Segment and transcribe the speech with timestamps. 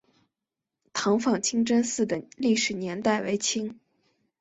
[0.93, 3.79] 塘坊清真寺的历史年代为清。